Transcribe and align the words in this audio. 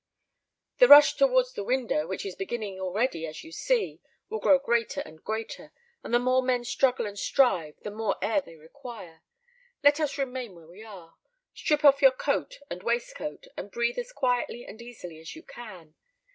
"The 0.79 0.87
rush 0.87 1.13
towards 1.15 1.53
the 1.53 1.63
window, 1.63 2.07
which 2.07 2.25
is 2.25 2.33
beginning 2.35 2.79
already 2.79 3.23
as 3.27 3.43
you 3.43 3.51
see, 3.51 4.01
will 4.29 4.39
grow 4.39 4.57
greater 4.57 5.01
and 5.01 5.23
greater; 5.23 5.71
and 6.03 6.11
the 6.11 6.17
more 6.17 6.41
men 6.41 6.63
struggle 6.63 7.05
and 7.05 7.19
strive, 7.19 7.79
the 7.83 7.91
more 7.91 8.15
air 8.19 8.41
they 8.41 8.55
require. 8.55 9.21
Let 9.83 9.99
us 9.99 10.17
remain 10.17 10.55
where 10.55 10.65
we 10.65 10.81
are. 10.83 11.17
Strip 11.53 11.85
off 11.85 12.01
your 12.01 12.09
coat 12.13 12.57
and 12.67 12.81
waistcoat, 12.81 13.45
and 13.55 13.69
breathe 13.69 13.99
as 13.99 14.11
quietly 14.11 14.65
and 14.65 14.81
easily 14.81 15.19
as 15.19 15.35
you 15.35 15.43
can. 15.43 15.93